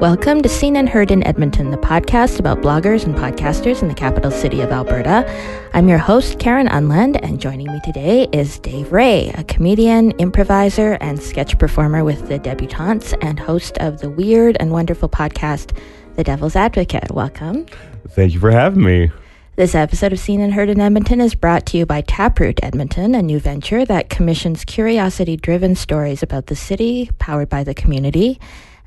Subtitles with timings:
[0.00, 3.94] Welcome to Seen and Heard in Edmonton, the podcast about bloggers and podcasters in the
[3.94, 5.30] capital city of Alberta.
[5.74, 10.94] I'm your host, Karen Unland, and joining me today is Dave Ray, a comedian, improviser,
[11.02, 15.76] and sketch performer with the Debutantes and host of the weird and wonderful podcast,
[16.16, 17.10] The Devil's Advocate.
[17.10, 17.66] Welcome.
[18.08, 19.10] Thank you for having me.
[19.56, 23.14] This episode of Seen and Heard in Edmonton is brought to you by Taproot Edmonton,
[23.14, 28.40] a new venture that commissions curiosity driven stories about the city, powered by the community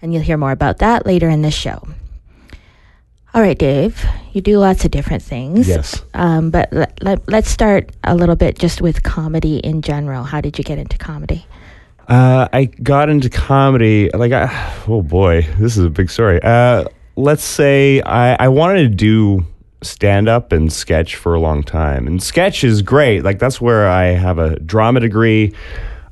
[0.03, 1.81] and you'll hear more about that later in this show.
[3.34, 5.67] All right, Dave, you do lots of different things.
[5.67, 6.03] Yes.
[6.13, 10.23] Um, but let, let, let's start a little bit just with comedy in general.
[10.23, 11.47] How did you get into comedy?
[12.08, 14.52] Uh, I got into comedy, like, I,
[14.88, 16.39] oh boy, this is a big story.
[16.44, 16.83] Uh,
[17.16, 19.45] let's say I, I wanted to do
[19.81, 22.05] stand up and sketch for a long time.
[22.05, 23.23] And sketch is great.
[23.23, 25.53] Like, that's where I have a drama degree.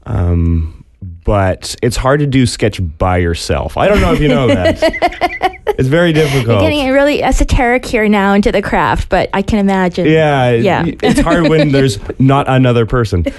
[0.05, 0.80] Um,
[1.23, 3.77] but it's hard to do sketch by yourself.
[3.77, 4.81] I don't know if you know that.
[5.67, 6.61] it's very difficult.
[6.61, 10.07] You're getting really esoteric here now into the craft, but I can imagine.
[10.07, 10.83] Yeah, yeah.
[10.85, 13.25] it's hard when there's not another person.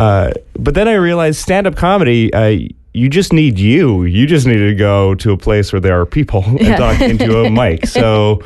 [0.00, 2.32] Uh, but then I realized stand-up comedy.
[2.32, 2.58] Uh,
[2.94, 4.04] you just need you.
[4.04, 6.76] You just need to go to a place where there are people and yeah.
[6.76, 7.86] talk into a mic.
[7.86, 8.40] So.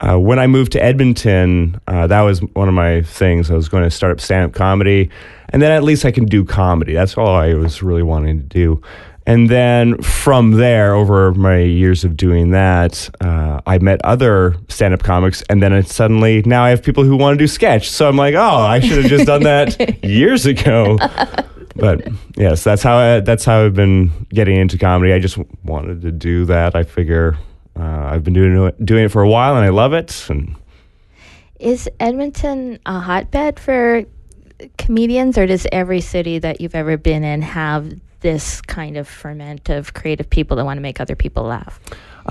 [0.00, 3.50] Uh, when I moved to Edmonton, uh, that was one of my things.
[3.50, 5.10] I was going to start up stand up comedy
[5.50, 6.92] and then at least I can do comedy.
[6.92, 8.82] That's all I was really wanting to do.
[9.26, 14.94] And then from there, over my years of doing that, uh, I met other stand
[14.94, 15.42] up comics.
[15.50, 17.90] And then it suddenly, now I have people who want to do sketch.
[17.90, 20.96] So I'm like, oh, I should have just done that years ago.
[21.76, 25.12] But yes, that's how I, that's how I've been getting into comedy.
[25.12, 26.74] I just wanted to do that.
[26.74, 27.36] I figure
[27.78, 30.26] uh, I've been doing it, doing it for a while, and I love it.
[30.28, 30.56] And
[31.58, 34.04] is Edmonton a hotbed for
[34.76, 39.68] comedians, or does every city that you've ever been in have this kind of ferment
[39.68, 41.78] of creative people that want to make other people laugh?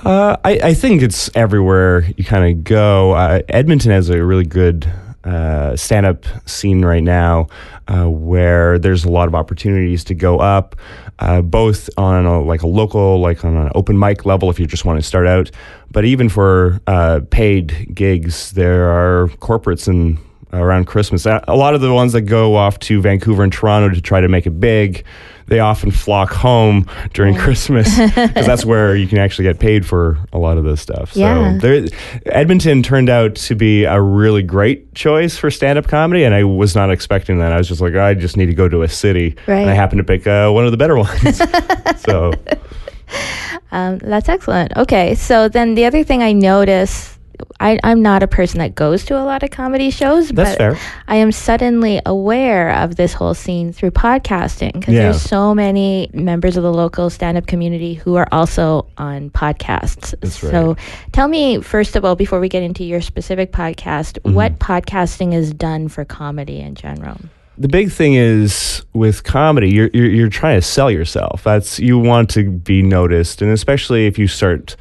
[0.04, 3.14] Uh, I, I, think it's everywhere you kind of go.
[3.14, 4.92] Uh, Edmonton has a really good
[5.28, 7.48] uh, stand up scene right now
[7.88, 10.76] uh, where there's a lot of opportunities to go up,
[11.20, 14.66] uh, both on a, like a local, like on an open mic level if you
[14.66, 15.52] just want to start out,
[15.92, 20.18] but even for uh, paid gigs, there are corporates and
[20.54, 21.26] around Christmas.
[21.26, 24.28] A lot of the ones that go off to Vancouver and Toronto to try to
[24.28, 25.04] make it big,
[25.48, 27.44] they often flock home during yeah.
[27.44, 31.16] Christmas because that's where you can actually get paid for a lot of this stuff.
[31.16, 31.54] Yeah.
[31.54, 31.88] So there,
[32.26, 36.76] Edmonton turned out to be a really great choice for stand-up comedy, and I was
[36.76, 37.52] not expecting that.
[37.52, 39.60] I was just like, I just need to go to a city, right.
[39.60, 41.42] and I happened to pick uh, one of the better ones.
[42.02, 42.34] so.
[43.72, 44.76] Um, that's excellent.
[44.78, 47.17] Okay, so then the other thing I noticed
[47.60, 50.58] I, I'm not a person that goes to a lot of comedy shows, That's but
[50.58, 50.80] fair.
[51.08, 55.04] I am suddenly aware of this whole scene through podcasting because yeah.
[55.04, 60.14] there's so many members of the local stand up community who are also on podcasts.
[60.22, 60.52] That's right.
[60.52, 60.78] So
[61.12, 64.34] tell me, first of all, before we get into your specific podcast, mm-hmm.
[64.34, 67.18] what podcasting is done for comedy in general?
[67.58, 71.44] the big thing is with comedy, you're, you're, you're trying to sell yourself.
[71.44, 74.76] That's you want to be noticed, and especially if you start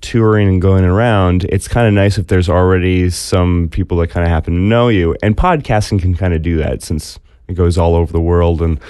[0.00, 4.24] touring and going around, it's kind of nice if there's already some people that kind
[4.24, 5.16] of happen to know you.
[5.22, 8.62] And podcasting can kind of do that since it goes all over the world.
[8.62, 8.80] And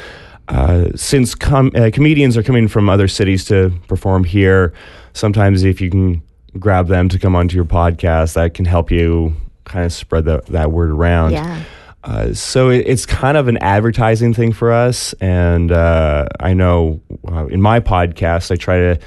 [0.48, 4.72] uh, since com- uh, comedians are coming from other cities to perform here,
[5.12, 6.22] sometimes if you can
[6.58, 10.42] grab them to come onto your podcast, that can help you kind of spread the,
[10.48, 11.32] that word around.
[11.32, 11.62] Yeah.
[12.04, 15.12] Uh, so it, it's kind of an advertising thing for us.
[15.14, 18.98] And uh, I know uh, in my podcast, I try to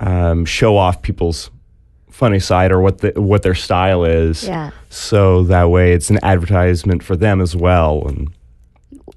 [0.00, 1.50] um, show off people's
[2.10, 4.44] funny side or what the, what their style is.
[4.44, 4.70] Yeah.
[4.88, 8.30] So that way it's an advertisement for them as well and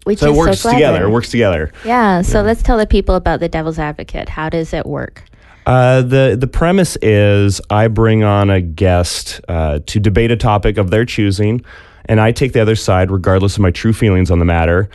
[0.03, 1.05] Which so it works so together.
[1.05, 1.71] It works together.
[1.85, 2.21] Yeah.
[2.21, 2.45] So yeah.
[2.45, 4.27] let's tell the people about the Devil's Advocate.
[4.29, 5.23] How does it work?
[5.65, 10.77] Uh, the the premise is I bring on a guest uh, to debate a topic
[10.77, 11.61] of their choosing,
[12.05, 14.89] and I take the other side regardless of my true feelings on the matter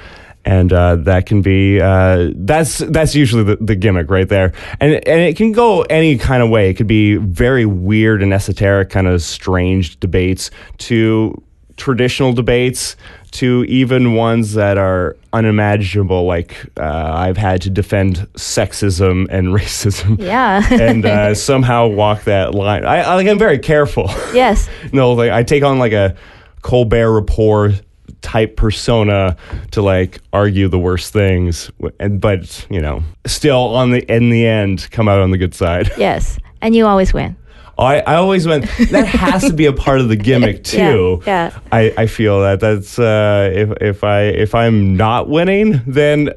[0.45, 4.53] and uh, that can be uh, that's that's usually the, the, gimmick right there.
[4.81, 6.71] And and it can go any kind of way.
[6.71, 11.43] It could be very weird and esoteric kind of strange debates to
[11.77, 12.97] traditional debates
[13.33, 20.21] to even ones that are unimaginable like uh, i've had to defend sexism and racism.
[20.21, 20.63] Yeah.
[20.73, 22.85] And uh, somehow walk that line.
[22.85, 24.09] I, I like i'm very careful.
[24.33, 24.69] Yes.
[24.93, 26.15] No like i take on like a
[26.63, 27.83] colbert report
[28.21, 29.37] type persona
[29.71, 31.71] to like argue the worst things
[32.01, 35.55] and but you know still on the in the end come out on the good
[35.55, 37.37] side yes and you always win
[37.77, 41.51] I, I always went that has to be a part of the gimmick too yeah,
[41.51, 41.59] yeah.
[41.73, 46.31] I, I feel that that's uh, if if I if I'm not winning then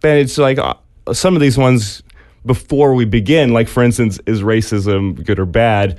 [0.00, 0.74] then it's like uh,
[1.12, 2.02] some of these ones
[2.44, 3.52] before we begin.
[3.52, 5.98] Like, for instance, is racism good or bad?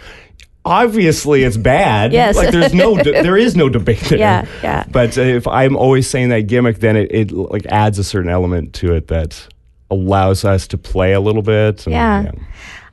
[0.63, 2.13] Obviously, it's bad.
[2.13, 2.36] Yes.
[2.36, 4.19] Like, there's no, de- there is no debate there.
[4.19, 4.86] Yeah, yeah.
[4.92, 8.30] But uh, if I'm always saying that gimmick, then it, it like adds a certain
[8.30, 9.48] element to it that
[9.90, 11.86] allows us to play a little bit.
[11.88, 12.31] and, Yeah.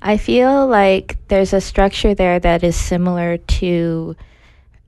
[0.01, 4.17] I feel like there's a structure there that is similar to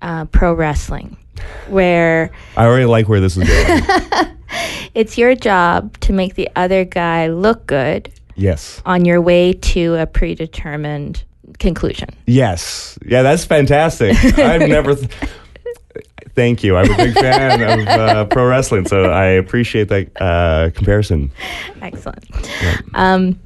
[0.00, 1.16] uh, pro wrestling,
[1.68, 4.36] where I already like where this is going.
[4.94, 8.80] it's your job to make the other guy look good yes.
[8.86, 11.24] on your way to a predetermined
[11.58, 12.08] conclusion.
[12.26, 12.98] Yes.
[13.04, 14.16] Yeah, that's fantastic.
[14.38, 14.94] I've never.
[14.94, 15.10] Th-
[16.34, 16.76] Thank you.
[16.76, 21.30] I'm a big fan of uh, pro wrestling, so I appreciate that uh, comparison.
[21.82, 22.24] Excellent.
[22.94, 23.38] Um,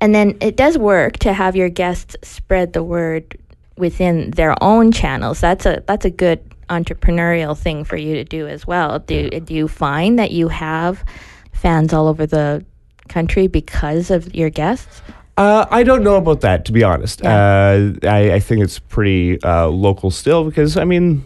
[0.00, 3.38] and then it does work to have your guests spread the word
[3.76, 5.40] within their own channels.
[5.40, 6.40] That's a that's a good
[6.70, 8.98] entrepreneurial thing for you to do as well.
[8.98, 11.04] Do do you find that you have
[11.52, 12.64] fans all over the
[13.08, 15.02] country because of your guests?
[15.36, 17.22] Uh, I don't know about that, to be honest.
[17.24, 21.22] Uh, I, I think it's pretty uh, local still because, I mean,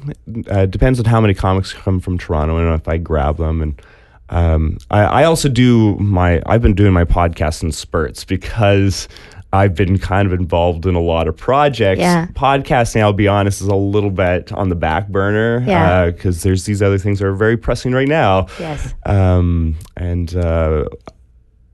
[0.50, 3.62] uh, it depends on how many comics come from Toronto and if I grab them.
[3.62, 3.82] And
[4.30, 9.06] um, I, I also do my, I've been doing my podcast in spurts because
[9.52, 12.00] I've been kind of involved in a lot of projects.
[12.00, 12.26] Yeah.
[12.34, 16.06] Podcasting, I'll be honest, is a little bit on the back burner Yeah.
[16.10, 18.46] because there's these other things that are very pressing right now.
[18.58, 18.92] Yes.
[19.06, 20.86] Um, and uh,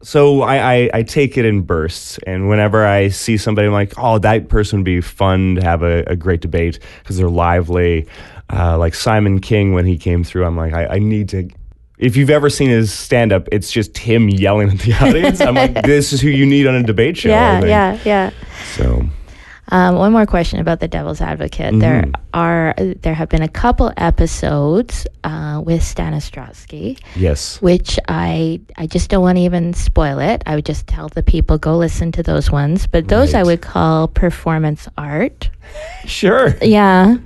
[0.03, 2.19] so I, I, I take it in bursts.
[2.27, 5.83] And whenever I see somebody, I'm like, oh, that person would be fun to have
[5.83, 8.07] a, a great debate because they're lively.
[8.53, 11.49] Uh, like Simon King, when he came through, I'm like, I, I need to.
[11.99, 15.41] If you've ever seen his stand up, it's just him yelling at the audience.
[15.41, 17.31] I'm like, this is who you need on a debate show.
[17.31, 18.31] Yeah, yeah, yeah.
[18.75, 19.03] So,
[19.73, 21.79] Um, one more question about the Devil's Advocate.
[21.81, 22.13] There Mm-hmm.
[22.35, 26.99] are there have been a couple episodes uh, with Stanistrowski.
[27.17, 27.61] yes.
[27.63, 30.43] which I I just don't want to even spoil it.
[30.47, 32.87] I would just tell the people go listen to those ones.
[32.87, 35.51] But those I would call performance art.
[36.07, 36.55] Sure.
[36.63, 37.17] Yeah,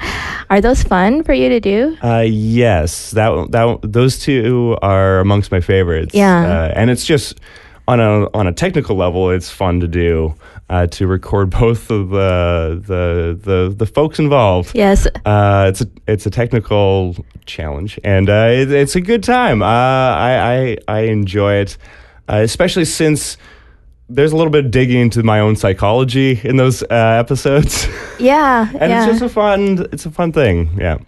[0.48, 1.94] are those fun for you to do?
[2.02, 6.14] Uh, yes, that that those two are amongst my favorites.
[6.14, 6.40] Yeah.
[6.48, 7.38] uh, and it's just
[7.90, 10.34] on a on a technical level, it's fun to do
[10.68, 14.72] uh, to record both of the the the, the folks involved.
[14.74, 15.06] Yes.
[15.24, 17.16] Uh, it's a it's a technical
[17.46, 19.62] challenge, and uh, it, it's a good time.
[19.62, 21.76] Uh, I, I I enjoy it,
[22.28, 23.36] uh, especially since.
[24.12, 26.88] There's a little bit of digging into my own psychology in those uh,
[27.22, 27.86] episodes,
[28.18, 28.68] Yeah.
[28.68, 29.04] and yeah.
[29.04, 29.86] it's just a fun.
[29.92, 30.76] It's a fun thing.
[30.80, 30.98] Yeah.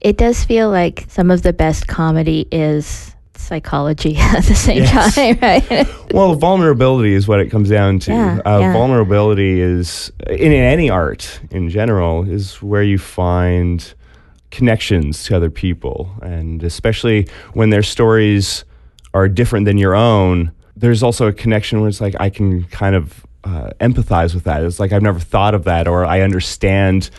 [0.00, 5.14] it does feel like some of the best comedy is psychology at the same Yes.
[5.14, 6.12] time, right?
[6.12, 8.12] Well, vulnerability is what it comes down to.
[8.12, 8.72] Yeah, uh, yeah.
[8.72, 13.94] Vulnerability is, in, in any art in general, is where you find
[14.50, 16.10] connections to other people.
[16.22, 18.64] And especially when their stories
[19.14, 22.94] are different than your own, there's also a connection where it's like, I can kind
[22.94, 24.62] of uh, empathize with that.
[24.62, 27.10] It's like, I've never thought of that, or I understand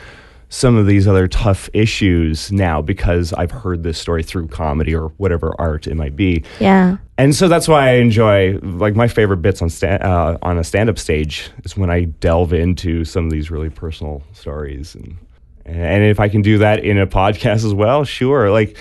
[0.50, 5.10] some of these other tough issues now because I've heard this story through comedy or
[5.18, 6.98] whatever art it might be yeah.
[7.20, 10.64] and so that's why I enjoy like my favorite bits on sta- uh, on a
[10.64, 15.18] stand up stage is when I delve into some of these really personal stories and
[15.66, 18.50] and if I can do that in a podcast as well, sure.
[18.50, 18.76] Like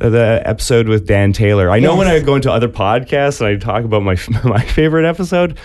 [0.00, 1.68] uh, the episode with Dan Taylor.
[1.70, 1.98] I know Yes.
[1.98, 5.58] when I go into other podcasts and I talk about my my favorite episode,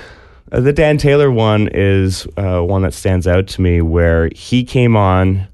[0.51, 4.63] uh, the Dan Taylor one is uh, one that stands out to me where he
[4.63, 5.47] came on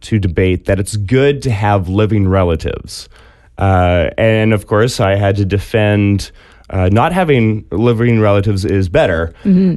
[0.00, 3.08] to debate that it's good to have living relatives.
[3.58, 6.30] Uh, and of course, I had to defend
[6.70, 9.32] uh, not having living relatives is better.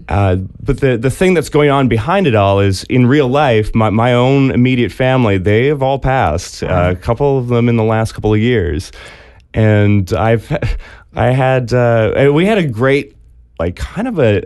[0.10, 3.74] Uh, but the, the thing that's going on behind it all is in real life,
[3.74, 7.78] my, my own immediate family, they have all passed, uh, a couple of them in
[7.78, 8.92] the last couple of years.
[9.54, 10.52] And I've,
[11.16, 13.16] I had, uh, we had a great,
[13.58, 14.44] like, kind of a,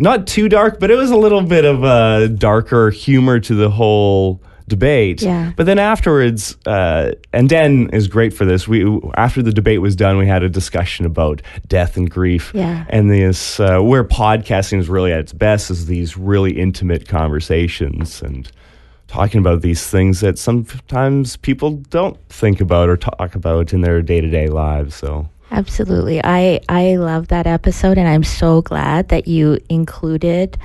[0.00, 3.70] not too dark, but it was a little bit of a darker humor to the
[3.70, 5.20] whole debate.
[5.20, 5.52] Yeah.
[5.56, 8.66] But then afterwards, uh, and Dan is great for this.
[8.66, 12.50] We after the debate was done, we had a discussion about death and grief.
[12.54, 12.86] Yeah.
[12.88, 18.22] And this uh, where podcasting is really at its best is these really intimate conversations
[18.22, 18.50] and
[19.06, 24.00] talking about these things that sometimes people don't think about or talk about in their
[24.00, 24.94] day to day lives.
[24.94, 25.28] So.
[25.50, 26.20] Absolutely.
[26.22, 30.58] I I love that episode and I'm so glad that you included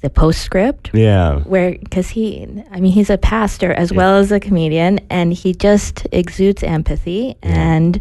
[0.00, 1.38] the postscript Yeah.
[1.44, 5.54] where because he i mean he's a pastor as well as a comedian and he
[5.54, 7.98] just exudes empathy and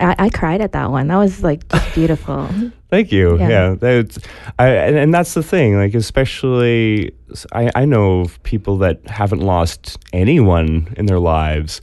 [0.00, 2.48] I, I cried at that one that was like just beautiful
[2.88, 3.36] Thank you.
[3.38, 3.48] Yeah.
[3.48, 4.18] Yeah, that's,
[4.60, 5.74] I, and, and that's the thing.
[5.76, 7.12] Like, especially,
[7.52, 11.80] I, I know of people that haven't lost anyone in their lives.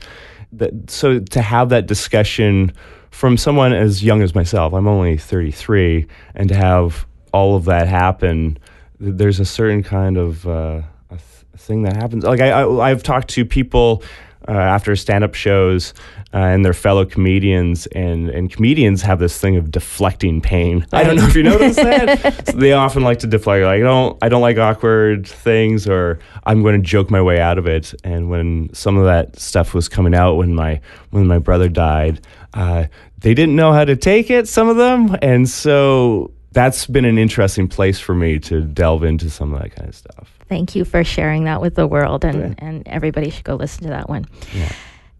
[0.52, 2.72] That so to have that discussion
[3.14, 6.04] from someone as young as myself, I'm only 33,
[6.34, 8.58] and to have all of that happen,
[8.98, 11.20] there's a certain kind of uh, a th-
[11.56, 12.24] thing that happens.
[12.24, 14.02] Like I, I, I've talked to people
[14.48, 15.94] uh, after stand-up shows
[16.32, 20.84] uh, and their fellow comedians, and and comedians have this thing of deflecting pain.
[20.92, 22.46] I don't know if you noticed that.
[22.48, 26.18] so they often like to deflect, like I don't, I don't like awkward things, or
[26.44, 27.94] I'm going to joke my way out of it.
[28.02, 32.20] And when some of that stuff was coming out, when my when my brother died,
[32.52, 32.86] uh,
[33.18, 34.48] they didn't know how to take it.
[34.48, 39.28] Some of them, and so that's been an interesting place for me to delve into
[39.28, 40.38] some of that kind of stuff.
[40.48, 42.66] Thank you for sharing that with the world, and, Yeah.
[42.66, 44.24] and everybody should go listen to that one.
[44.56, 44.72] Yeah.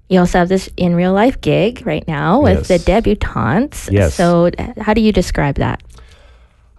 [0.08, 2.68] You also have this in real life gig right now with Yes.
[2.68, 3.88] the debutantes.
[3.90, 4.14] Yes.
[4.14, 5.82] So, uh, how do you describe that?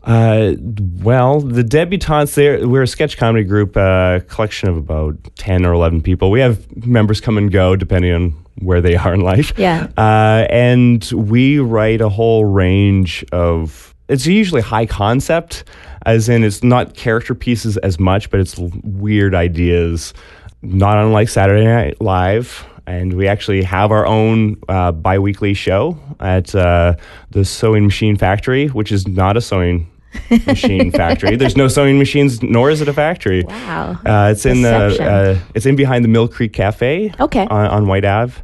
[0.04, 0.54] Uh,
[1.02, 5.74] well, the debutantes, there we're a sketch comedy group, a collection of about ten or
[5.74, 6.30] eleven people.
[6.30, 9.52] We have members come and go depending on where they are in life.
[9.58, 9.88] Yeah.
[9.98, 13.95] Uh, and we write a whole range of.
[14.08, 15.64] It's usually high concept,
[16.06, 20.14] as in it's not character pieces as much, but it's weird ideas.
[20.62, 22.66] Not unlike Saturday Night Live.
[22.88, 26.96] And we actually have our own uh, bi weekly show at uh,
[27.32, 29.90] the Sewing Machine Factory, which is not a sewing
[30.46, 31.36] machine factory.
[31.36, 33.44] There's no sewing machines, nor is it a factory.
[33.44, 34.00] Wow.
[34.06, 37.12] Uh, it's in the uh, it's in behind the Mill Creek Cafe.
[37.20, 37.48] Okay.
[37.48, 38.42] On, on White Ave.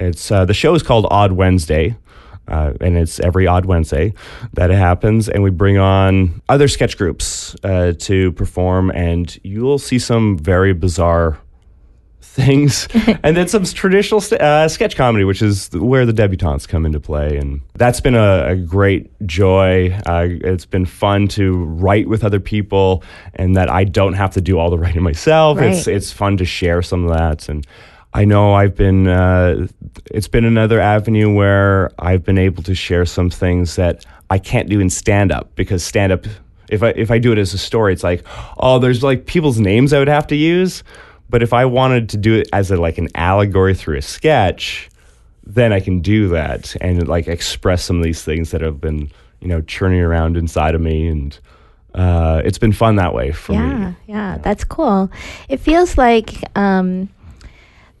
[0.00, 1.96] It's uh, the show is called Odd Wednesday.
[2.46, 4.12] Uh, and it's every odd Wednesday
[4.52, 9.78] that it happens, and we bring on other sketch groups uh, to perform, and you'll
[9.78, 11.38] see some very bizarre
[12.20, 12.88] things,
[13.22, 17.00] and then some traditional st- uh, sketch comedy, which is where the debutantes come into
[17.00, 19.96] play, and that's been a, a great joy.
[20.06, 23.02] Uh, it's been fun to write with other people,
[23.34, 25.58] and that I don't have to do all the writing myself.
[25.60, 27.66] It's it's fun to share some of that, and
[28.14, 29.08] I know I've been.
[29.08, 29.66] Uh,
[30.06, 34.68] it's been another avenue where I've been able to share some things that I can't
[34.68, 36.24] do in stand up because stand up.
[36.68, 38.24] If I if I do it as a story, it's like,
[38.58, 40.84] oh, there's like people's names I would have to use.
[41.28, 44.88] But if I wanted to do it as a, like an allegory through a sketch,
[45.42, 49.10] then I can do that and like express some of these things that have been
[49.40, 51.36] you know churning around inside of me, and
[51.94, 53.80] uh, it's been fun that way for yeah, me.
[53.80, 55.10] yeah, yeah, that's cool.
[55.48, 57.08] It feels like um,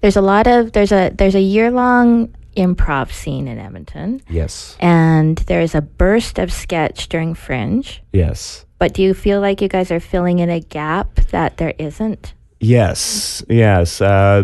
[0.04, 4.76] there's a lot of there's a there's a year long improv scene in Edmonton, Yes,
[4.78, 8.02] and there's a burst of sketch during Fringe.
[8.12, 8.66] yes.
[8.78, 12.34] But do you feel like you guys are filling in a gap that there isn't?
[12.60, 14.02] Yes, yes.
[14.02, 14.42] Uh,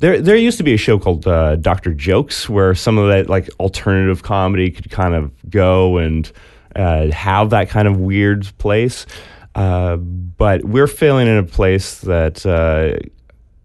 [0.00, 3.30] there, there used to be a show called uh, Doctor Jokes, where some of that
[3.30, 6.30] like alternative comedy could kind of go and
[6.76, 9.06] uh, have that kind of weird place.
[9.54, 12.98] Uh, but we're filling in a place that, uh,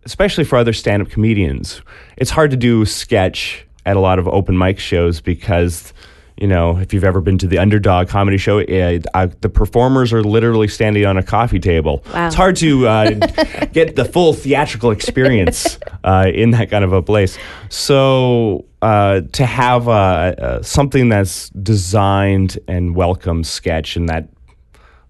[0.05, 1.81] especially for other stand-up comedians,
[2.17, 5.93] it's hard to do sketch at a lot of open mic shows because
[6.37, 10.11] you know, if you've ever been to the underdog comedy show, uh, uh, the performers
[10.11, 12.03] are literally standing on a coffee table.
[12.13, 12.27] Wow.
[12.27, 13.09] It's hard to uh,
[13.71, 17.37] get the full theatrical experience uh, in that kind of a place.
[17.69, 24.27] So uh, to have uh, uh, something that's designed and welcomes sketch and that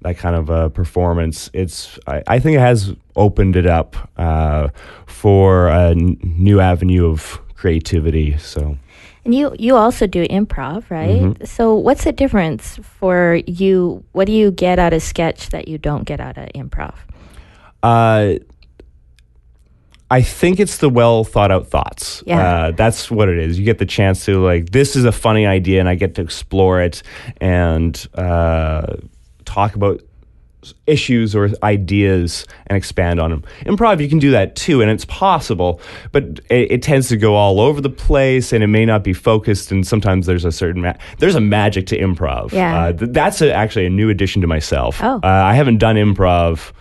[0.06, 4.68] that kind of a performance, it's I, I think it has opened it up uh,
[5.08, 8.38] for a n- new avenue of creativity.
[8.38, 8.78] So.
[9.24, 11.22] And you you also do improv, right?
[11.22, 11.46] Mm-hmm.
[11.46, 14.04] So what's the difference for you?
[14.12, 16.94] What do you get out of sketch that you don't get out of improv?
[17.82, 18.36] Uh,
[20.12, 22.24] I think it's the well thought out thoughts.
[22.28, 22.68] Yeah.
[22.68, 23.58] Uh, that's what it is.
[23.58, 26.22] You get the chance to like, this is a funny idea, and I get to
[26.22, 27.02] explore it
[27.42, 28.98] and uh,
[29.56, 30.02] talk about
[30.88, 33.44] issues or ideas and expand on them.
[33.66, 35.80] Improv, you can do that too, and it's possible,
[36.12, 39.14] but it, it tends to go all over the place, and it may not be
[39.14, 39.72] focused.
[39.72, 42.52] And sometimes there's a certain ma- there's a magic to improv.
[42.52, 42.86] Yeah.
[42.86, 45.00] Uh, th- that's a, actually a new addition to myself.
[45.02, 45.20] Oh.
[45.24, 46.72] Uh, I haven't done improv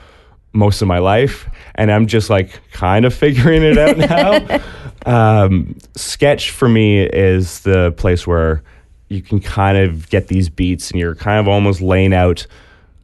[0.52, 4.62] most of my life, and I'm just like kind of figuring it out now.
[5.44, 8.62] um, sketch for me is the place where
[9.08, 12.46] you can kind of get these beats, and you're kind of almost laying out.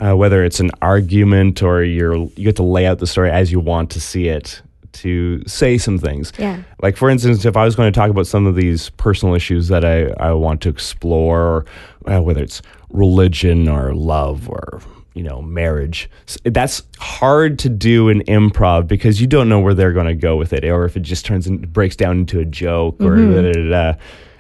[0.01, 3.53] Uh, whether it's an argument or you're you get to lay out the story as
[3.53, 6.33] you want to see it to say some things.
[6.39, 6.63] Yeah.
[6.83, 9.69] Like for instance, if I was going to talk about some of these personal issues
[9.69, 11.67] that I, I want to explore,
[12.07, 14.81] uh, whether it's religion or love or
[15.15, 16.09] you know marriage,
[16.45, 20.37] that's hard to do in improv because you don't know where they're going to go
[20.37, 23.43] with it, or if it just turns and breaks down into a joke or da,
[23.43, 23.99] da, da, da.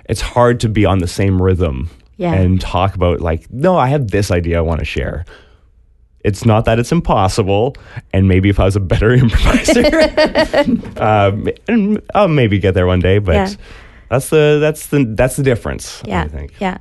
[0.08, 2.32] it's hard to be on the same rhythm Yeah.
[2.34, 5.24] and talk about like, no, I have this idea I want to share.
[6.22, 7.76] It's not that it's impossible,
[8.12, 9.84] and maybe if I was a better improviser,
[11.02, 13.18] um, and I'll maybe get there one day.
[13.18, 13.50] But Yeah.
[14.10, 16.02] that's the that's the that's the difference.
[16.04, 16.52] Yeah, I think.
[16.60, 16.78] yeah.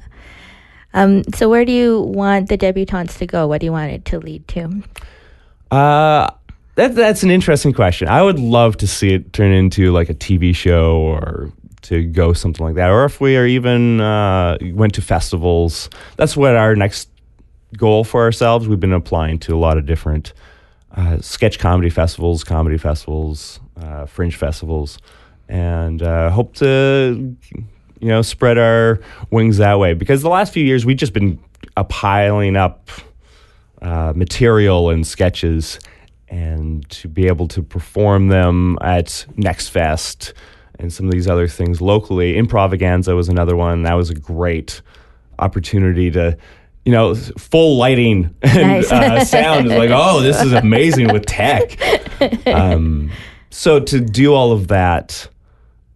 [0.94, 3.48] Um, so where do you want the debutantes to go?
[3.48, 4.84] What do you want it to lead to?
[5.72, 6.30] Uh,
[6.76, 8.08] that, that's an interesting question.
[8.08, 11.52] I would love to see it turn into like a TV show or
[11.84, 12.90] to go something like that.
[12.90, 17.08] Or if we are even uh, went to festivals, that's what our next
[17.78, 18.68] goal for ourselves.
[18.68, 20.34] We've been applying to a lot of different
[20.96, 25.00] uh, sketch comedy festivals, comedy festivals, uh, fringe festivals,
[25.48, 27.36] and uh, hope to
[28.00, 29.00] you know spread our
[29.32, 29.94] wings that way.
[29.94, 31.40] Because the last few years we've just been
[31.90, 32.90] piling up
[33.82, 35.80] uh, material and sketches,
[36.28, 40.34] and to be able to perform them at Next Fest
[40.80, 42.36] and some of these other things locally.
[42.36, 43.84] Improvaganza was another one.
[43.84, 44.82] That was a great
[45.38, 46.38] opportunity to
[46.86, 48.92] you know, full lighting and Nice.
[48.92, 51.78] uh, sound is like, oh, this is amazing with tech.
[52.48, 53.12] Um,
[53.50, 55.28] so to do all of that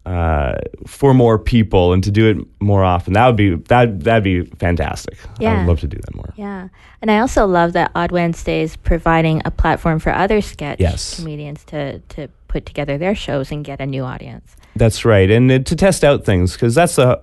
[0.05, 0.55] uh,
[0.87, 4.43] for more people and to do it more often, that would be that that'd be
[4.57, 5.17] fantastic.
[5.41, 6.33] I would love to do that more.
[6.37, 6.69] Yeah.
[7.01, 11.15] And I also love that Odd Wednesdays providing a platform for other sketch Yes.
[11.17, 14.55] comedians to, to put together their shows and get a new audience.
[14.75, 17.19] That's right, and uh, to test out things because that's a.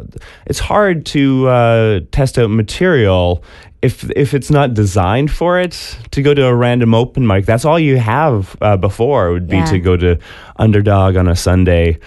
[0.47, 3.43] It's hard to uh, test out material
[3.83, 5.99] if if it's not designed for it.
[6.13, 9.57] To go to a random open mic, that's all you have uh, before would be
[9.57, 9.65] Yeah.
[9.65, 10.19] to go to
[10.57, 11.99] Underdog on a Sunday.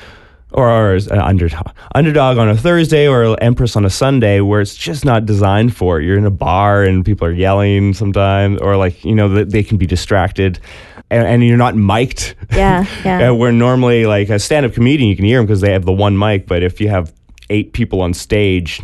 [0.54, 4.76] Or, or uh, underdog, underdog on a Thursday or Empress on a Sunday, where it's
[4.76, 6.06] just not designed for it.
[6.06, 9.64] You're in a bar and people are yelling sometimes, or like you know they, they
[9.64, 10.60] can be distracted,
[11.10, 12.36] and, and you're not mic'd.
[12.52, 13.24] Yeah, yeah.
[13.30, 15.94] Uh, where normally, like a stand-up comedian, you can hear them because they have the
[15.94, 16.48] one mic.
[16.48, 17.14] But if you have
[17.50, 18.82] eight people on stage,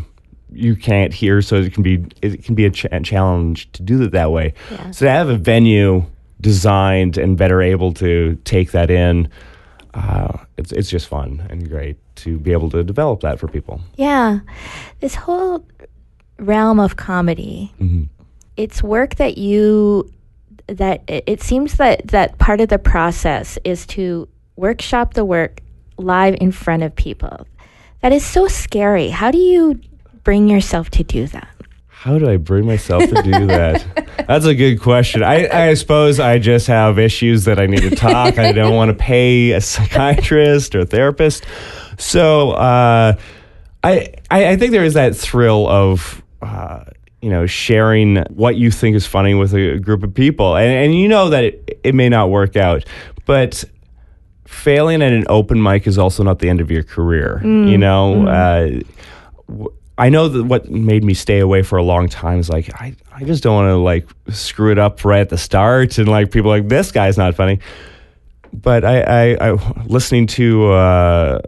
[0.52, 1.42] you can't hear.
[1.42, 4.54] So it can be it can be a, ch- challenge to do it that way.
[4.72, 4.92] Yeah.
[4.92, 6.06] So to have a venue
[6.42, 9.30] designed and better able to take that in,
[9.94, 13.82] uh, it's it's just fun and great to be able to develop that for people.
[13.96, 14.40] Yeah.
[15.00, 15.66] This whole
[16.38, 18.04] realm of comedy, Mm-hmm.
[18.58, 20.10] it's work that you
[20.68, 25.62] that it it seems that that part of the process is to workshop the work
[25.98, 27.48] live in front of people.
[28.02, 29.10] That is so scary.
[29.10, 29.80] How do you
[30.24, 31.48] bring yourself to do that?
[32.02, 33.86] How do I bring myself to do that?
[34.28, 35.22] That's a good question.
[35.22, 38.38] I, I suppose I just have issues that I need to talk.
[38.38, 41.44] I don't want to pay a psychiatrist or a therapist.
[41.98, 43.18] So uh,
[43.84, 46.86] I, I I think there is that thrill of uh,
[47.22, 50.96] you know sharing what you think is funny with a group of people, and and
[50.96, 52.86] you know that it, it may not work out,
[53.26, 53.66] but
[54.46, 57.42] failing at an open mic is also not the end of your career.
[57.44, 58.80] You know, uh,
[59.50, 62.70] w- I know that what made me stay away for a long time is like
[62.82, 66.08] I, I just don't want to like screw it up right at the start and
[66.08, 67.60] like people are like this guy's not funny.
[68.54, 69.02] But I,
[69.36, 71.42] I, I listening to uh,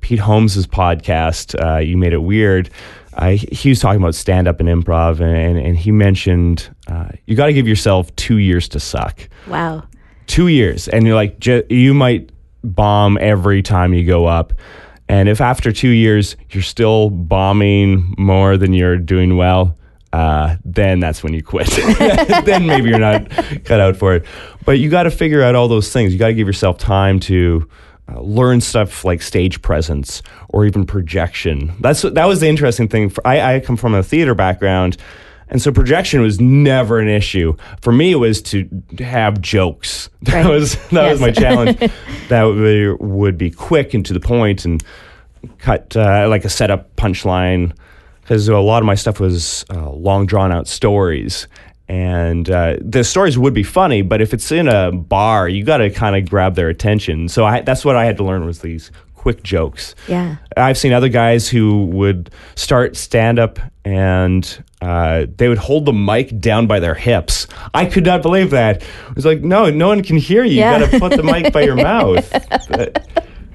[0.00, 2.70] Pete Holmes's podcast, uh, you made it weird.
[3.18, 7.34] I, he was talking about stand up and improv, and, and he mentioned uh, you
[7.34, 9.84] got to give yourself two years to suck Wow.
[10.26, 12.30] two years and you're like you might
[12.62, 14.52] bomb every time you go up
[15.08, 19.76] and if after two years you're still bombing more than you're doing well
[20.12, 21.66] uh, then that's when you quit
[22.44, 23.28] then maybe you're not
[23.64, 24.24] cut out for it
[24.64, 27.20] but you got to figure out all those things you got to give yourself time
[27.20, 27.68] to
[28.08, 31.74] uh, learn stuff like stage presence or even projection.
[31.80, 33.08] That's that was the interesting thing.
[33.08, 34.96] For, I, I come from a theater background,
[35.48, 37.56] and so projection was never an issue.
[37.80, 40.08] For me, it was to have jokes.
[40.22, 40.50] That Right.
[40.50, 41.78] was that was my challenge.
[42.28, 44.82] that would, would be quick and to the point and
[45.58, 47.72] cut uh, like a setup punchline
[48.22, 51.46] because a lot of my stuff was uh, long drawn out stories
[51.88, 55.76] and uh, the stories would be funny but if it's in a bar you got
[55.76, 58.58] to kind of grab their attention so I, that's what i had to learn was
[58.62, 60.36] these quick jokes Yeah.
[60.56, 65.92] I've seen other guys who would start stand up and uh, they would hold the
[65.92, 67.46] mic down by their hips.
[67.72, 68.82] I could not believe that.
[68.82, 70.56] It was like, no, no one can hear you.
[70.58, 70.78] Yeah.
[70.78, 72.30] You got to put the mic by your mouth.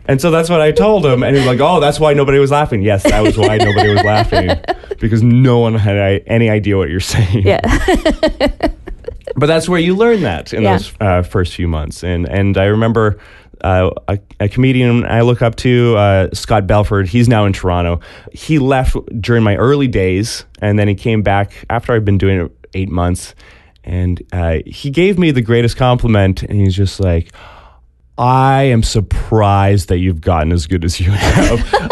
[0.06, 1.22] And so that's what I told him.
[1.24, 2.82] And he was like, oh, that's why nobody was laughing.
[2.82, 4.50] Yes, that was why nobody was laughing
[5.00, 7.46] because no one had any idea what you're saying.
[7.46, 7.62] Yeah.
[9.36, 10.78] But that's where you learn that in Yeah.
[10.78, 12.04] those uh, first few months.
[12.04, 13.20] And and I remember
[13.64, 17.08] uh, a, a comedian I look up to, uh, Scott Belford.
[17.08, 18.00] He's now in Toronto.
[18.32, 22.42] He left during my early days, and then he came back after I'd been doing
[22.42, 23.36] it eight months.
[23.84, 27.34] And uh, he gave me the greatest compliment, and he's just like,
[28.18, 31.90] "I am surprised that you've gotten as good as you have."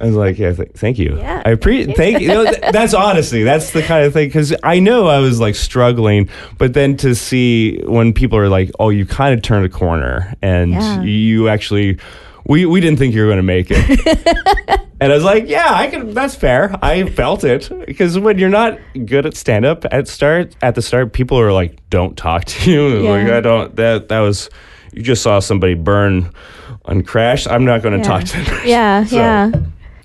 [0.00, 1.18] I was like, yeah, th- thank you.
[1.18, 1.94] Yeah, I appreciate.
[1.96, 2.28] Thank you.
[2.28, 3.42] you know, th- that's honesty.
[3.42, 7.14] That's the kind of thing because I know I was like struggling, but then to
[7.14, 11.02] see when people are like, "Oh, you kind of turned a corner, and Yeah.
[11.02, 11.98] you actually."
[12.46, 14.80] We, we didn't think you were going to make it.
[15.02, 16.12] And I was like, yeah, I can.
[16.12, 16.76] That's fair.
[16.82, 20.82] I felt it because when you're not good at stand up at start at the
[20.82, 23.04] start, people are like, don't talk to you.
[23.04, 23.10] Yeah.
[23.10, 23.76] Like I don't.
[23.76, 24.50] That that was.
[24.92, 26.30] You just saw somebody burn
[26.84, 27.46] on crash.
[27.46, 28.60] I'm not going to talk to them.
[28.66, 29.52] Yeah, So, yeah.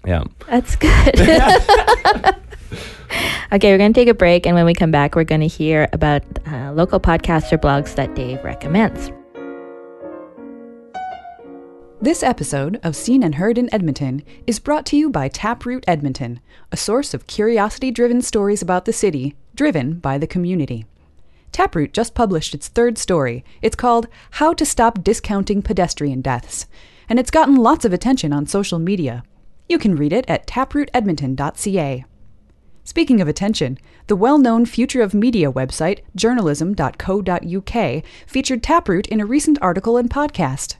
[0.06, 0.24] Yeah.
[0.48, 1.20] That's good.
[3.52, 5.48] okay, we're going to take a break, and when we come back, we're going to
[5.48, 9.12] hear about uh, local podcaster blogs that Dave recommends.
[12.02, 16.39] This episode of Seen and Heard in Edmonton is brought to you by Taproot Edmonton,
[16.72, 20.86] a source of curiosity driven stories about the city, driven by the community.
[21.52, 23.44] Taproot just published its third story.
[23.62, 26.68] It's called How to Stop Discounting Pedestrian Deaths,
[27.10, 29.24] and it's gotten lots of attention on social media.
[29.67, 32.06] You can read it at taprootedmonton.ca.
[32.84, 39.25] Speaking of attention, the well known Future of Media website, journalism.co.uk, featured Taproot in a
[39.25, 40.75] recent article and podcast.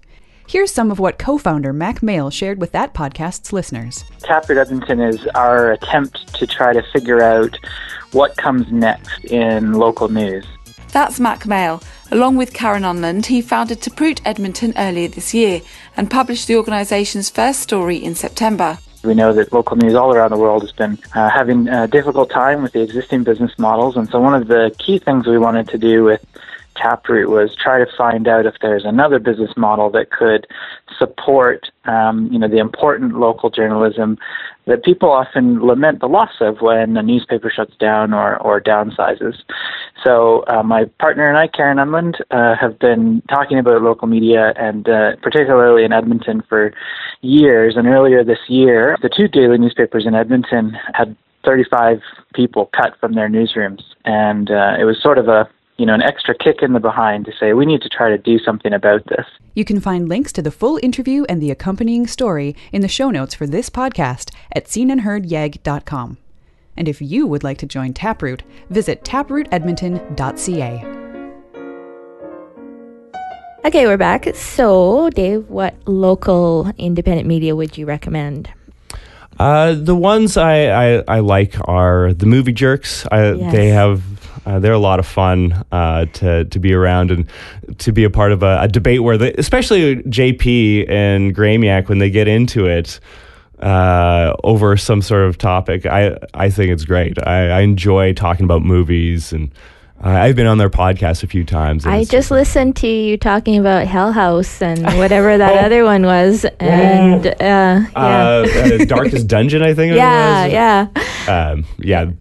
[0.48, 4.06] Here's some of what co founder Mack Male shared with that podcast's listeners.
[4.20, 7.58] Taproot Edmonton is our attempt to try to figure out
[8.12, 10.46] what comes next in local news.
[10.96, 11.84] That's Mack Male.
[12.10, 15.60] Along with Karen Unland, he founded Taproot Edmonton earlier this year
[15.98, 18.78] and published the organisation's first story in September.
[19.04, 22.30] We know that local news all around the world has been uh, having a difficult
[22.30, 25.68] time with the existing business models, and so one of the key things we wanted
[25.68, 26.26] to do with
[26.76, 30.48] Taproot was try to find out if there's another business model that could
[30.98, 34.18] support, um, you know, the important local journalism
[34.68, 39.36] that people often lament the loss of when a newspaper shuts down or, or downsizes.
[40.04, 44.54] So uh, my partner and I, Karen Unland, uh, have been talking about local media
[44.56, 46.74] and uh, particularly in Edmonton for
[47.22, 47.76] years.
[47.78, 52.02] And earlier this year, the two daily newspapers in Edmonton had 35
[52.34, 56.02] people cut from their newsrooms, and uh, it was sort of a you know an
[56.02, 59.06] extra kick in the behind to say we need to try to do something about
[59.08, 59.26] this.
[59.54, 63.10] You can find links to the full interview and the accompanying story in the show
[63.10, 66.18] notes for this podcast at seenandheardyeg.com.
[66.78, 70.96] And if you would like to join Taproot, visit taprootedmonton.ca.
[73.66, 74.36] Okay, we're back.
[74.36, 78.50] So, Dave, what local independent media would you recommend?
[79.40, 83.08] Uh, the ones I, I, I like are the movie jerks.
[83.12, 83.52] I, Yes.
[83.52, 84.04] They have
[84.46, 87.28] uh, they're a lot of fun uh, to to be around and
[87.80, 91.98] to be a part of a, a debate where they, especially JP and Gramiak when
[91.98, 93.00] they get into it
[93.60, 95.86] uh, over some sort of topic.
[95.86, 97.18] I I think it's great.
[97.26, 99.52] I, I enjoy talking about movies and.
[100.04, 101.86] Uh, I've been on their podcast a few times.
[101.86, 105.66] I just listened to you talking about Hell House and whatever that Oh.
[105.66, 109.94] other one was, and uh, yeah, uh, uh, Darkest Dungeon, I think.
[109.94, 110.52] it yeah, was.
[110.52, 112.12] yeah, um, yeah.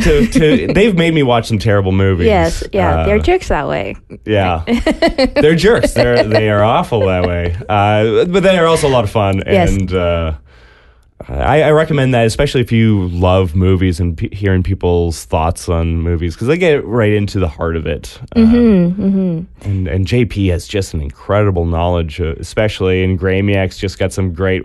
[0.00, 2.26] To, to, they've made me watch some terrible movies.
[2.26, 3.00] yes, yeah.
[3.00, 3.96] Uh, They're jerks that way.
[4.24, 4.62] yeah,
[5.34, 5.92] they're jerks.
[5.94, 7.56] They're they are awful that way.
[7.68, 9.70] Uh, but they are also a lot of fun, Yes.
[9.70, 10.34] and uh,
[11.28, 15.96] I, I recommend that, especially if you love movies and pe hearing people's thoughts on
[16.00, 18.20] movies, because they get right into the heart of it.
[18.36, 19.42] Uh, Mm-hmm.
[19.68, 24.32] and and JP has just an incredible knowledge, uh, especially in Gramiak's just got some
[24.32, 24.62] great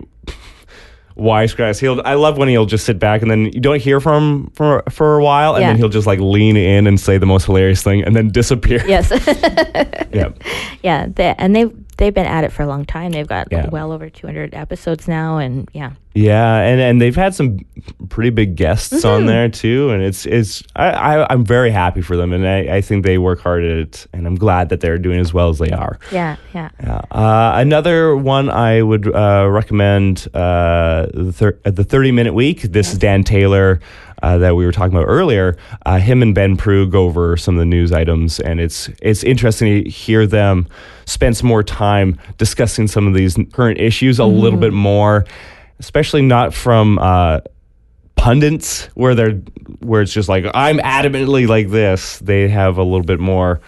[1.16, 1.78] wisecracks.
[1.80, 4.50] He'll I love when he'll just sit back and then you don't hear from him
[4.54, 5.68] for for a while, and Yeah.
[5.68, 8.82] then he'll just like lean in and say the most hilarious thing, and then disappear.
[8.86, 9.10] Yes,
[10.12, 10.28] yeah.
[10.82, 13.12] yeah, they, and they've they've been at it for a long time.
[13.12, 13.68] They've got Yeah.
[13.68, 17.58] well over 200 episodes now, and yeah, Yeah, and, and they've had some
[18.08, 19.06] pretty big guests Mm-hmm.
[19.08, 22.76] on there too, and it's it's I, I I'm very happy for them, and I,
[22.76, 25.48] I think they work hard at it, and I'm glad that they're doing as well
[25.48, 25.98] as they are.
[26.12, 26.70] yeah, yeah.
[26.82, 27.00] Yeah.
[27.10, 32.62] Uh, another one I would uh, recommend uh, the, thir- uh, the 30 Minute Week.
[32.62, 33.80] This is Dan Taylor
[34.24, 35.54] uh, that we were talking about earlier.
[35.84, 39.22] Uh, him and Ben Prue go over some of the news items, and it's it's
[39.22, 40.66] interesting to hear them
[41.04, 45.26] spend some more time discussing some of these current issues a little bit more,
[45.78, 46.98] especially not from.
[46.98, 47.40] Uh,
[48.16, 49.42] pundits where they're
[49.80, 52.18] where it's just like I'm adamantly like this.
[52.20, 53.60] They have a little bit more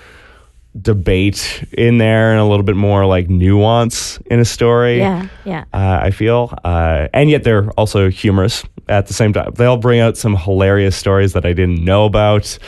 [0.82, 4.98] debate in there and a little bit more like nuance in a story.
[4.98, 5.64] Yeah, yeah.
[5.72, 9.52] Uh, I feel, uh, and yet they're also humorous at the same time.
[9.54, 12.58] They'll bring out some hilarious stories that I didn't know about.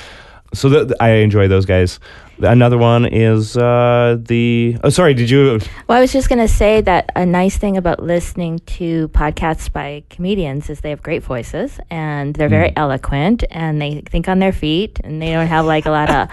[0.54, 2.00] So th- I enjoy those guys.
[2.40, 4.76] Another one is uh, the.
[4.84, 5.12] Oh, sorry.
[5.12, 5.58] Did you?
[5.88, 9.70] Well, I was just going to say that a nice thing about listening to podcasts
[9.70, 14.38] by comedians is they have great voices and they're very eloquent and they think on
[14.38, 16.28] their feet and they don't have like a lot of,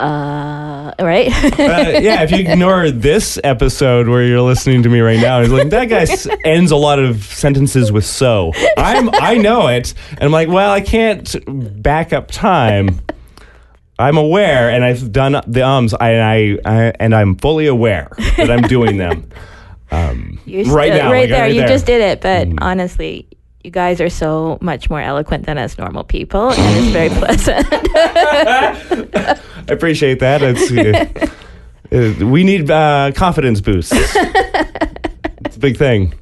[0.00, 1.28] uh, right?
[1.44, 5.50] Uh, yeah, if you ignore this episode where you're listening to me right now, it's
[5.50, 9.94] like that guy s- ends a lot of sentences with "so." I'm I know it,
[10.12, 13.00] and I'm like, well, I can't back up time.
[13.98, 16.22] I'm aware, and I've done the ums, I, and
[16.64, 18.08] I, I and I'm fully aware
[18.38, 19.28] that I'm doing them.
[20.46, 21.40] You Right still- now, right like, there.
[21.42, 21.68] right you there.
[21.68, 23.26] just did it, but honestly,
[23.62, 27.66] you guys are so much more eloquent than us normal people, and it's very pleasant.
[29.68, 30.40] I appreciate that.
[30.42, 31.26] It's, uh,
[32.22, 33.92] uh, we need uh, confidence boosts.
[33.94, 36.14] it's a big thing.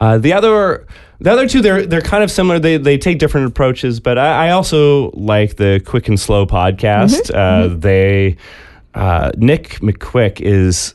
[0.00, 0.86] Uh, the other,
[1.20, 2.58] the other two, they're they're kind of similar.
[2.58, 7.30] They they take different approaches, but I, I also like the Quick and Slow podcast.
[7.34, 8.36] Uh, They
[8.94, 10.94] uh, Nick McQuick is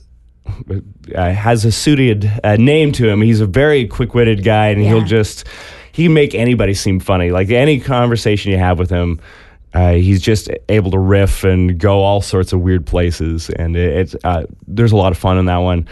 [1.16, 3.22] uh, has a suited uh, name to him.
[3.22, 4.90] He's a very quick witted guy, and Yeah.
[4.90, 5.46] he'll just
[5.92, 7.32] he can make anybody seem funny.
[7.32, 9.20] Like any conversation you have with him,
[9.74, 13.98] uh, he's just able to riff and go all sorts of weird places, and it,
[13.98, 15.88] it's uh, there's a lot of fun in that one.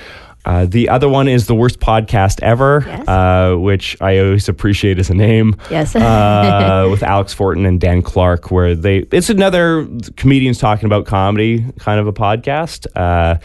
[0.45, 3.07] Uh, the other one is the worst podcast ever, Yes.
[3.07, 5.55] uh, which I always appreciate as a name.
[5.71, 5.95] Yes.
[5.95, 9.87] uh, with Alex Fortin and Dan Clark, where they it's another
[10.17, 13.39] comedians talking about comedy kind of a podcast, uh,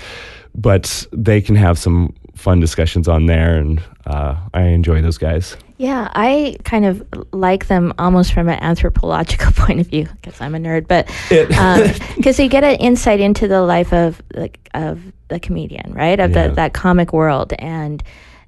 [0.55, 5.57] but they can have some fun discussions on there, and uh, I enjoy those guys.
[5.77, 10.55] Yeah, I kind of like them almost from an anthropological point of view because I'm
[10.55, 11.09] a nerd, but
[12.17, 16.21] because you get an insight into the life of like of the comedian, right?
[16.21, 16.49] Of Yeah.
[16.49, 18.03] the, that comic world, and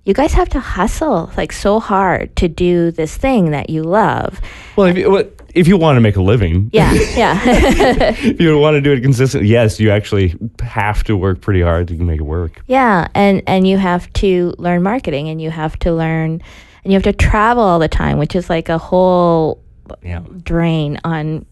[0.05, 4.41] you guys have to hustle like so hard to do this thing that you love.
[4.77, 8.75] Well, if you, if you want to make a living, Yeah, yeah, if you want
[8.75, 12.25] to do it consistently, yes, you actually have to work pretty hard to make it
[12.25, 12.63] work.
[12.67, 16.41] yeah, and and you have to learn marketing, and you have to learn,
[16.85, 19.63] and you have to travel all the time, which is like a whole
[20.03, 20.21] Yeah.
[20.43, 21.45] drain on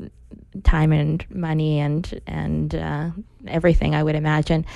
[0.64, 3.10] time and money and and uh,
[3.46, 4.66] everything I would imagine.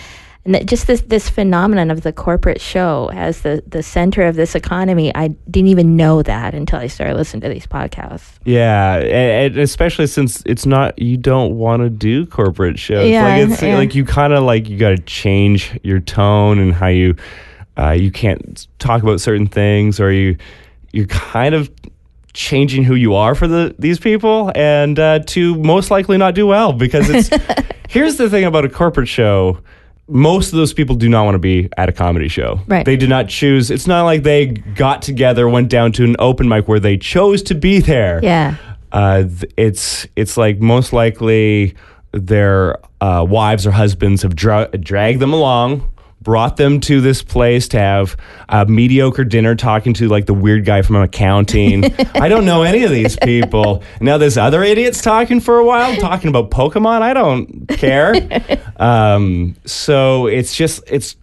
[0.45, 4.37] And that just this this phenomenon of the corporate show as the the center of
[4.37, 8.39] this economy, I didn't even know that until I started listening to these podcasts.
[8.45, 13.09] Yeah, and, and especially since it's not you don't want to do corporate shows.
[13.09, 13.77] Yeah, like it's yeah.
[13.77, 17.17] like you kind of like you got to change your tone and how you
[17.79, 20.37] uh, you can't talk about certain things or you
[20.93, 21.71] you're kind of
[22.35, 26.47] changing who you are for the these people and uh, to most likely not do
[26.47, 27.31] well because it's
[27.88, 29.59] here's the thing about a corporate show.
[30.07, 32.61] Most of those people do not want to be at a comedy show.
[32.66, 32.85] Right.
[32.85, 36.47] they did not choose it's not like they got together went down to an open
[36.49, 38.20] mic where they chose to be there.
[38.23, 38.57] Yeah,
[38.92, 41.75] uh, th- it's it's like most likely
[42.12, 45.90] their uh, wives or husbands have dra- dragged them along,
[46.25, 48.17] brought them to this place to have
[48.49, 51.85] a mediocre dinner, talking to like the weird guy from accounting.
[52.15, 53.83] I don't know any of these people.
[54.01, 57.03] Now this other idiot's talking for a while, talking about Pokemon.
[57.03, 58.15] I don't care.
[58.77, 61.15] um, so it's just it's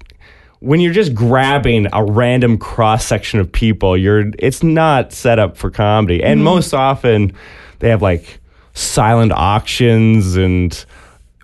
[0.59, 5.57] when you're just grabbing a random cross section of people, you're it's not set up
[5.57, 6.23] for comedy.
[6.23, 7.33] And most often
[7.79, 8.39] they have like
[8.73, 10.85] silent auctions and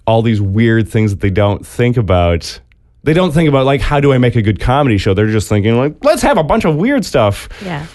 [0.05, 2.59] all these weird things that they don't think about.
[3.03, 5.13] They don't think about like how do I make a good comedy show?
[5.13, 7.47] They're just thinking like let's have a bunch of weird stuff.
[7.63, 7.85] yeah,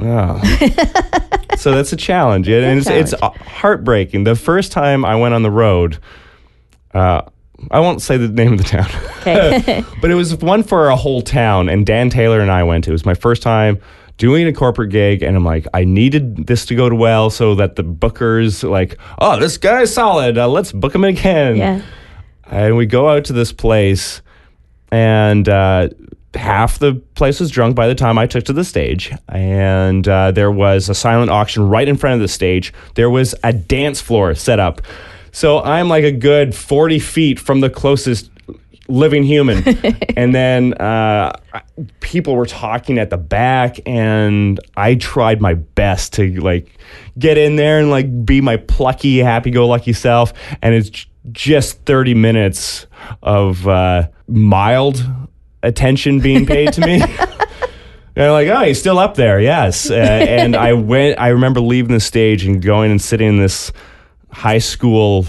[0.00, 0.40] Oh.
[1.56, 4.24] so that's a challenge, and it's, it's uh, heartbreaking.
[4.24, 5.98] The first time I went on the road,
[6.94, 7.22] uh,
[7.70, 8.88] I won't say the name of the town,
[9.20, 12.86] okay, but it was one for a whole town, and Dan Taylor and I went.
[12.86, 13.80] It was my first time
[14.16, 17.54] doing a corporate gig, and I'm like, I needed this to go to well so
[17.56, 20.38] that the bookers like, oh, this guy's solid.
[20.38, 21.56] Uh, let's book him again.
[21.56, 21.82] yeah,
[22.46, 24.22] And we go out to this place,
[24.90, 25.88] and uh,
[26.34, 29.12] half the place was drunk by the time I took to the stage.
[29.28, 32.72] And uh, there was a silent auction right in front of the stage.
[32.94, 34.82] There was a dance floor set up.
[35.32, 38.30] So I'm like a good 40 feet from the closest
[38.88, 39.62] living human.
[40.16, 41.38] and then uh,
[42.00, 46.78] people were talking at the back, and I tried my best to like
[47.18, 50.32] get in there and like be my plucky, happy-go-lucky self.
[50.62, 52.86] And it's just 30 minutes
[53.22, 55.04] of uh, mild
[55.62, 57.00] attention being paid to me.
[57.00, 57.10] And
[58.14, 59.90] they're like, oh, he's still up there, yes.
[59.90, 61.18] Uh, and I went.
[61.18, 63.72] I remember leaving the stage and going and sitting in this
[64.30, 65.26] high school,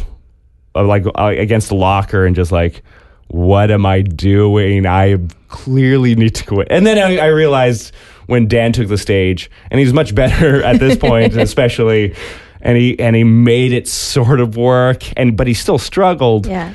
[0.75, 2.83] uh, like uh, against the locker, and just like,
[3.27, 4.85] what am I doing?
[4.85, 6.67] I clearly need to quit.
[6.69, 7.93] And then I, I realized
[8.27, 12.15] when Dan took the stage, and he's much better at this point, especially.
[12.61, 16.45] And he and he made it sort of work, and but he still struggled.
[16.45, 16.73] yeah.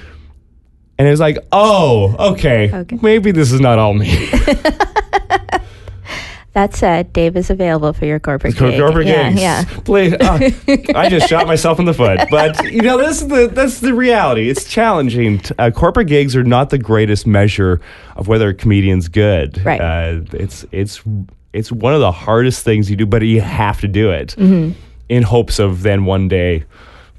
[0.97, 2.99] And it was like, oh, okay, Okay.
[3.03, 4.29] maybe this is not all me.
[6.53, 8.79] That said, Dave is available for your corporate gig.
[8.79, 9.41] corporate yeah, gigs.
[9.41, 9.65] yeah.
[9.85, 10.39] Please, uh,
[10.95, 12.21] I just shot myself in the foot.
[12.31, 14.49] But you know, this is the that's the reality.
[14.49, 15.43] It's challenging.
[15.59, 17.81] Uh, corporate gigs are not the greatest measure
[18.15, 19.65] of whether a comedian's good.
[19.65, 19.81] Right.
[19.81, 21.03] Uh, it's it's
[21.53, 24.37] it's one of the hardest things you do, but you have to do it
[25.09, 26.65] in hopes of then one day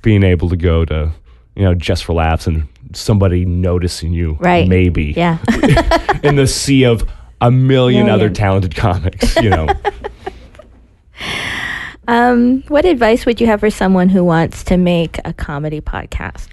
[0.02, 1.12] being able to go to
[1.56, 4.38] you know just for laughs and somebody noticing you.
[4.40, 4.68] Right.
[4.68, 5.14] Maybe.
[5.16, 5.38] Yeah.
[6.24, 7.08] In the sea of
[7.42, 9.68] a million, other talented comics, you know.
[12.08, 16.48] um, what advice would you have for someone who wants to make a comedy podcast?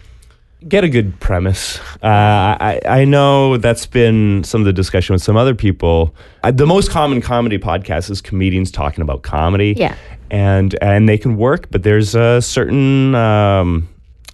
[0.68, 1.81] Get a good premise.
[2.03, 6.14] Uh, I, I know that's been some of the discussion with some other people.
[6.45, 9.75] Uh, the most common comedy podcast is comedians talking about comedy.
[9.77, 9.97] Yeah.
[10.33, 13.88] And and they can work, but there's a certain um,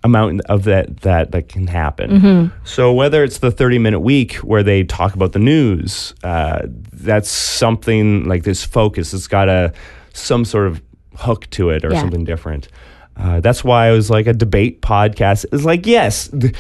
[0.05, 2.51] amount of that that that can happen.
[2.65, 6.61] So whether it's the 30 minute week where they talk about the news, uh,
[6.93, 9.13] that's something like this focus.
[9.13, 9.73] It's got a
[10.15, 10.81] some sort of
[11.17, 12.01] hook to it or Yeah.
[12.01, 12.69] something different.
[13.17, 15.45] Uh, that's why I was like a debate podcast.
[15.53, 16.29] It's like yes.
[16.29, 16.55] th-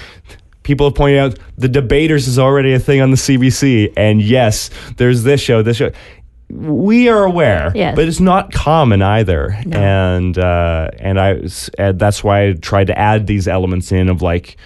[0.64, 4.68] People have pointed out the debaters is already a thing on the CBC, and yes,
[4.98, 5.90] there's this show, this show.
[6.50, 7.94] We are aware, Yes.
[7.94, 12.86] but it's not common either, and uh, and I was, and that's why I tried
[12.86, 14.56] to add these elements in of like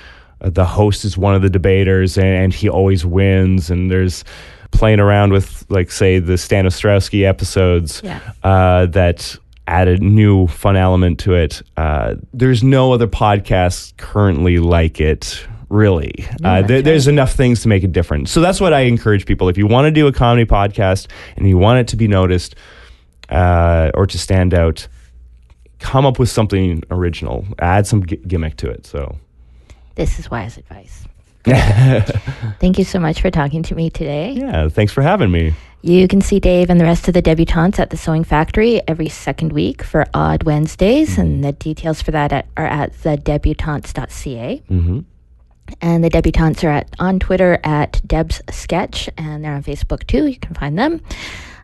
[0.40, 4.24] uh, the host is one of the debaters and, and he always wins, and there's
[4.70, 8.20] playing around with like say the Stanostrowski episodes Yeah.
[8.44, 11.62] uh, that added new fun element to it.
[11.76, 15.46] Uh, there's no other podcast currently like it.
[15.72, 16.12] Really,
[16.44, 18.30] uh, there, there's enough things to make a difference.
[18.30, 19.48] So that's what I encourage people.
[19.48, 21.06] If you want to do a comedy podcast
[21.36, 22.54] and you want it to be noticed
[23.30, 24.86] uh, or to stand out,
[25.78, 27.46] come up with something original.
[27.58, 28.84] Add some gi- gimmick to it.
[28.84, 29.16] So
[29.94, 31.06] This is wise advice.
[32.60, 34.32] Thank you so much for talking to me today.
[34.32, 35.54] yeah, thanks for having me.
[35.80, 39.08] You can see Dave and the rest of the debutantes at the Sewing Factory every
[39.08, 44.58] second week for Odd Wednesdays, and the details for that at, are at thedebutantes.ca.
[44.68, 45.00] hmm
[45.80, 50.26] And the debutantes are at on Twitter at Deb's Sketch, and they're on Facebook too.
[50.26, 51.00] You can find them.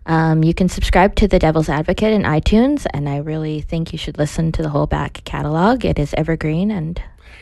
[0.06, 3.98] Um, you can subscribe to The Devil's Advocate in iTunes, and I really think you
[3.98, 5.84] should listen to the whole back catalog.
[5.84, 7.00] It is evergreen, and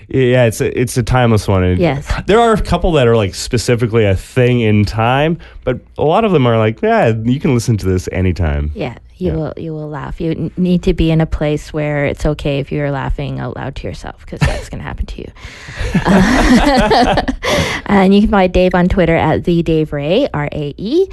[0.08, 1.78] Yeah, it's a, it's a timeless one.
[1.78, 2.12] Yes.
[2.26, 6.24] there are a couple that are like specifically a thing in time, but a lot
[6.24, 8.72] of them are like, yeah, you can listen to this anytime.
[8.74, 9.36] yeah, you Yeah.
[9.36, 10.20] will you will laugh.
[10.20, 13.74] You need to be in a place where it's okay if you're laughing out loud
[13.76, 15.30] to yourself, because that's going to happen to you.
[16.04, 17.22] Uh,
[17.86, 21.08] and you can find Dave on Twitter at the Dave Ray R A E.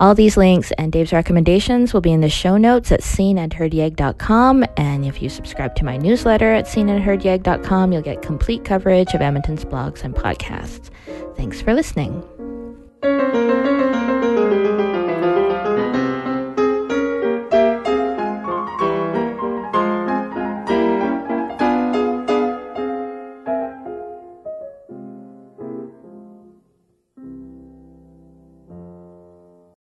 [0.00, 4.64] All these links and Dave's recommendations will be in the show notes at seenandheardyeg.com.
[4.76, 9.64] And if you subscribe to my newsletter at seenandheardyeg.com, you'll get complete coverage of Edmonton's
[9.64, 10.90] blogs and podcasts.
[11.36, 12.24] Thanks for listening.